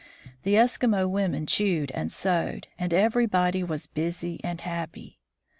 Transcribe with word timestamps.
The 0.41 0.55
Eskimo 0.55 1.07
women 1.07 1.45
chewed 1.45 1.91
and 1.91 2.11
sewed, 2.11 2.67
and 2.79 2.91
everybody 2.91 3.61
was 3.63 3.85
busy 3.85 4.41
and 4.43 4.59
happy. 4.59 5.19